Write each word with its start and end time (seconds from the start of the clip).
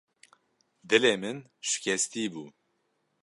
Dilê 0.89 1.13
min 1.21 1.37
şikestî 1.69 2.23
bû. 2.33 2.43